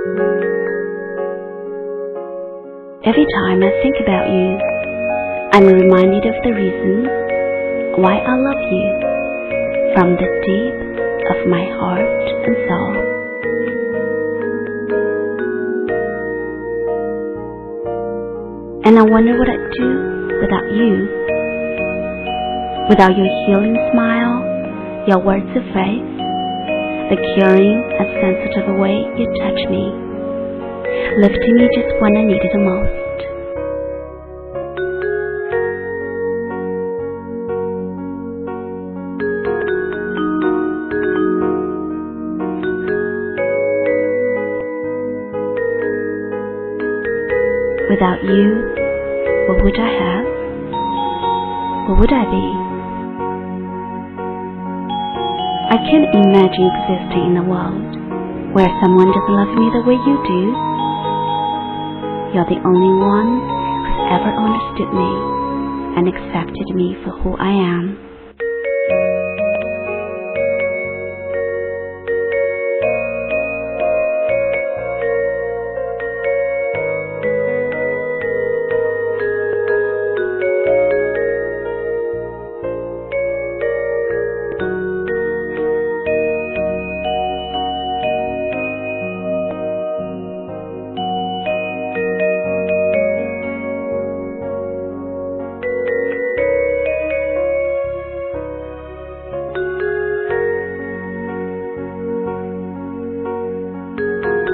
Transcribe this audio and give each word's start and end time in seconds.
Every 0.00 0.16
time 3.36 3.60
I 3.60 3.68
think 3.82 3.96
about 4.00 4.32
you, 4.32 4.56
I'm 5.52 5.66
reminded 5.66 6.24
of 6.24 6.40
the 6.42 6.52
reason 6.56 7.04
why 8.00 8.16
I 8.16 8.32
love 8.32 8.62
you 8.72 8.88
from 9.92 10.16
the 10.16 10.24
deep 10.24 10.80
of 11.36 11.44
my 11.52 11.68
heart 11.76 12.24
and 12.48 12.56
soul. 12.64 12.96
And 18.86 18.98
I 18.98 19.02
wonder 19.02 19.36
what 19.36 19.50
I'd 19.50 19.70
do 19.76 19.88
without 20.40 20.64
you, 20.72 21.08
without 22.88 23.14
your 23.18 23.28
healing 23.44 23.76
smile, 23.92 24.40
your 25.06 25.18
words 25.22 25.50
of 25.54 25.62
faith, 25.74 26.19
the 27.10 27.18
caring 27.34 27.74
and 27.98 28.08
sensitive 28.22 28.78
way 28.78 28.94
you 29.18 29.26
touch 29.42 29.58
me, 29.66 29.90
lifting 31.18 31.54
me 31.58 31.66
just 31.74 31.90
when 31.98 32.16
I 32.16 32.22
needed 32.22 32.38
it 32.38 32.52
the 32.54 32.62
most. 32.62 33.18
Without 47.90 48.22
you, 48.22 48.70
what 49.48 49.64
would 49.64 49.80
I 49.80 49.90
have? 49.98 50.26
What 51.88 51.98
would 51.98 52.12
I 52.12 52.24
be? 52.30 52.69
I 55.70 55.78
can't 55.86 56.10
imagine 56.10 56.66
existing 56.66 57.30
in 57.30 57.36
a 57.38 57.46
world 57.46 57.78
where 58.58 58.66
someone 58.82 59.06
doesn't 59.06 59.38
love 59.38 59.54
me 59.54 59.70
the 59.70 59.86
way 59.86 59.94
you 59.94 60.16
do. 60.26 60.42
You're 62.34 62.50
the 62.50 62.58
only 62.66 62.90
one 62.98 63.38
who's 63.38 64.02
ever 64.10 64.34
understood 64.34 64.90
me 64.90 65.10
and 65.94 66.10
accepted 66.10 66.74
me 66.74 66.98
for 67.06 67.14
who 67.22 67.36
I 67.38 67.54
am. 67.54 68.09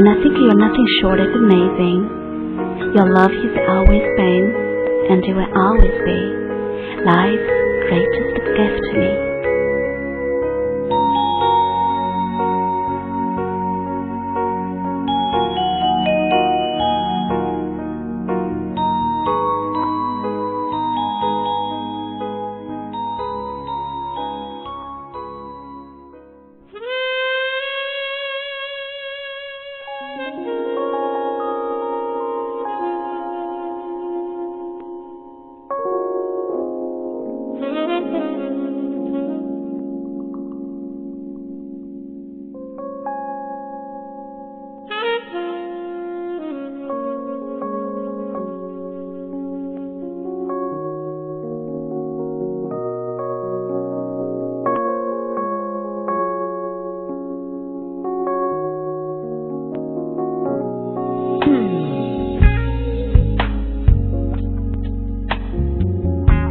And 0.00 0.08
I 0.08 0.16
think 0.24 0.32
you're 0.32 0.56
nothing 0.56 0.88
short 1.02 1.20
of 1.20 1.28
amazing. 1.28 2.08
Your 2.96 3.12
love 3.12 3.28
has 3.36 3.54
always 3.68 4.06
been, 4.16 4.48
and 5.12 5.20
it 5.20 5.34
will 5.36 5.52
always 5.52 5.92
be, 6.08 6.20
life's 7.04 7.52
greatest 7.84 8.32
gift 8.56 8.80
to 8.80 8.92
me. 8.96 9.09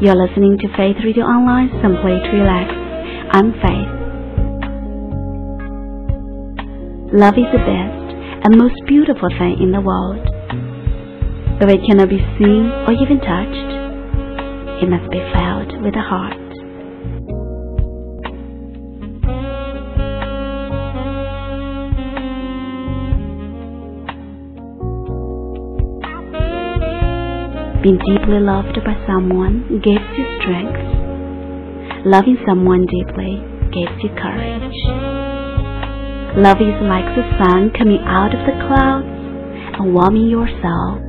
You're 0.02 0.16
listening 0.16 0.58
to 0.60 0.68
Faith 0.78 0.96
Radio 1.04 1.26
Online, 1.26 1.68
simply 1.84 2.16
to 2.24 2.32
relax. 2.40 2.72
I'm 3.36 3.52
Faith. 3.60 3.92
Love 7.12 7.36
is 7.36 7.52
the 7.52 7.60
best 7.60 8.08
and 8.48 8.56
most 8.56 8.80
beautiful 8.88 9.28
thing 9.28 9.60
in 9.60 9.74
the 9.76 9.82
world. 9.82 10.24
Though 11.60 11.68
it 11.68 11.84
cannot 11.84 12.08
be 12.08 12.24
seen 12.40 12.72
or 12.88 12.96
even 12.96 13.20
touched, 13.20 13.72
it 14.80 14.88
must 14.88 15.12
be 15.12 15.20
felt 15.36 15.68
with 15.84 15.92
the 15.92 16.00
heart. 16.08 16.49
Being 27.82 27.98
deeply 27.98 28.40
loved 28.40 28.76
by 28.84 28.94
someone 29.08 29.80
gives 29.82 30.04
you 30.18 30.26
strength. 30.42 32.06
Loving 32.06 32.38
someone 32.46 32.86
deeply 32.86 33.40
gives 33.72 34.04
you 34.04 34.10
courage. 34.20 34.80
Love 36.36 36.60
is 36.60 36.76
like 36.84 37.08
the 37.16 37.24
sun 37.40 37.72
coming 37.72 38.04
out 38.04 38.36
of 38.36 38.46
the 38.46 38.56
clouds 38.68 39.08
and 39.08 39.94
warming 39.94 40.28
your 40.28 40.48
soul. 40.62 41.09